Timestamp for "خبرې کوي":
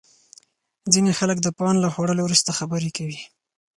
2.59-3.19